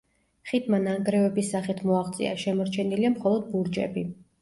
ხიდმა 0.51 0.79
ნანგრევების 0.85 1.53
სახით 1.57 1.85
მოაღწია, 1.91 2.35
შემორჩენილია 2.47 3.15
მხოლოდ 3.19 3.51
ბურჯები. 3.55 4.09